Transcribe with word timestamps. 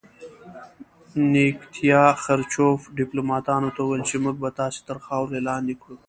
نیکیتیا 1.31 2.03
خروچوف 2.21 2.79
ډیپلوماتانو 2.99 3.69
ته 3.75 3.79
وویل 3.83 4.03
چې 4.09 4.15
موږ 4.23 4.35
به 4.43 4.49
تاسې 4.59 4.79
تر 4.87 4.97
خاورو 5.05 5.45
لاندې 5.47 5.73
کړو 5.81 5.97